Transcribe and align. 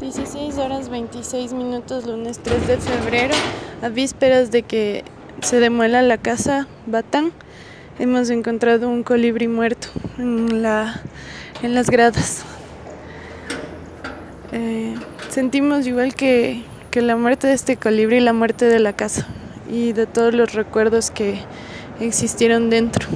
16 0.00 0.58
horas 0.58 0.90
26 0.90 1.54
minutos, 1.54 2.06
lunes 2.06 2.38
3 2.38 2.68
de 2.68 2.76
febrero, 2.78 3.34
a 3.82 3.88
vísperas 3.88 4.52
de 4.52 4.62
que 4.62 5.02
se 5.42 5.58
demuela 5.58 6.02
la 6.02 6.18
casa 6.18 6.68
Batán, 6.86 7.32
hemos 7.98 8.30
encontrado 8.30 8.88
un 8.88 9.02
colibrí 9.02 9.48
muerto 9.48 9.88
en, 10.16 10.62
la, 10.62 11.00
en 11.62 11.74
las 11.74 11.90
gradas. 11.90 12.44
Eh, 14.52 14.94
sentimos 15.30 15.84
igual 15.88 16.14
que, 16.14 16.62
que 16.92 17.02
la 17.02 17.16
muerte 17.16 17.48
de 17.48 17.54
este 17.54 17.76
colibrí, 17.76 18.20
la 18.20 18.32
muerte 18.32 18.66
de 18.66 18.78
la 18.78 18.92
casa 18.92 19.26
y 19.68 19.94
de 19.94 20.06
todos 20.06 20.32
los 20.32 20.54
recuerdos 20.54 21.10
que 21.10 21.40
existieron 21.98 22.70
dentro. 22.70 23.08